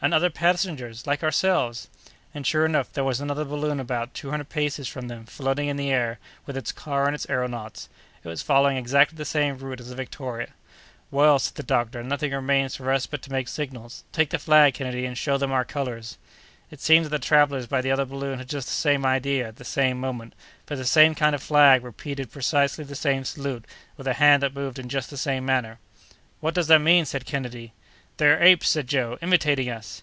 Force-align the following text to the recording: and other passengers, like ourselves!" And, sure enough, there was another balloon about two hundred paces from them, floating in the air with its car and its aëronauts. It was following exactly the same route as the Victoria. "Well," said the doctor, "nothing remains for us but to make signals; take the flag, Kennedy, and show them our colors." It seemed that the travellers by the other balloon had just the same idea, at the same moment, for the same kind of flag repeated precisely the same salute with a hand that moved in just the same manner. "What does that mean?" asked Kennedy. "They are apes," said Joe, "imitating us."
and 0.00 0.12
other 0.14 0.30
passengers, 0.30 1.06
like 1.06 1.22
ourselves!" 1.22 1.86
And, 2.34 2.44
sure 2.44 2.64
enough, 2.66 2.90
there 2.92 3.04
was 3.04 3.20
another 3.20 3.44
balloon 3.44 3.78
about 3.78 4.14
two 4.14 4.30
hundred 4.30 4.48
paces 4.48 4.88
from 4.88 5.06
them, 5.06 5.26
floating 5.26 5.68
in 5.68 5.76
the 5.76 5.90
air 5.92 6.18
with 6.44 6.56
its 6.56 6.72
car 6.72 7.06
and 7.06 7.14
its 7.14 7.26
aëronauts. 7.26 7.86
It 8.24 8.28
was 8.28 8.42
following 8.42 8.76
exactly 8.76 9.14
the 9.16 9.24
same 9.26 9.58
route 9.58 9.78
as 9.78 9.90
the 9.90 9.94
Victoria. 9.94 10.48
"Well," 11.12 11.38
said 11.38 11.54
the 11.54 11.62
doctor, 11.62 12.02
"nothing 12.02 12.32
remains 12.32 12.74
for 12.74 12.90
us 12.90 13.06
but 13.06 13.22
to 13.22 13.30
make 13.30 13.46
signals; 13.46 14.02
take 14.10 14.30
the 14.30 14.40
flag, 14.40 14.74
Kennedy, 14.74 15.04
and 15.06 15.16
show 15.16 15.38
them 15.38 15.52
our 15.52 15.64
colors." 15.64 16.18
It 16.68 16.80
seemed 16.80 17.04
that 17.04 17.10
the 17.10 17.18
travellers 17.20 17.68
by 17.68 17.80
the 17.80 17.92
other 17.92 18.06
balloon 18.06 18.38
had 18.38 18.48
just 18.48 18.66
the 18.66 18.74
same 18.74 19.06
idea, 19.06 19.46
at 19.48 19.56
the 19.56 19.64
same 19.64 20.00
moment, 20.00 20.34
for 20.66 20.74
the 20.74 20.86
same 20.86 21.14
kind 21.14 21.34
of 21.34 21.42
flag 21.44 21.84
repeated 21.84 22.32
precisely 22.32 22.82
the 22.82 22.96
same 22.96 23.24
salute 23.24 23.66
with 23.96 24.08
a 24.08 24.14
hand 24.14 24.42
that 24.42 24.54
moved 24.54 24.80
in 24.80 24.88
just 24.88 25.10
the 25.10 25.18
same 25.18 25.44
manner. 25.46 25.78
"What 26.40 26.54
does 26.54 26.66
that 26.68 26.80
mean?" 26.80 27.02
asked 27.02 27.24
Kennedy. 27.26 27.72
"They 28.18 28.26
are 28.28 28.40
apes," 28.42 28.68
said 28.68 28.88
Joe, 28.88 29.16
"imitating 29.22 29.70
us." 29.70 30.02